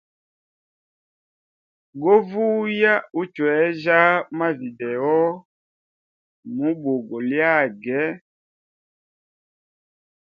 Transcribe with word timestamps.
Go 2.01 2.15
vuya 2.29 2.93
uchwejya 3.21 3.99
ma 4.37 4.47
video 4.59 5.11
mu 6.55 6.69
bugo 6.81 7.17
lyage. 7.29 8.01